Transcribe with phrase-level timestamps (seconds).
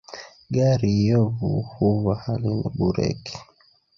[0.53, 3.35] Gari iyovu huva halina bureki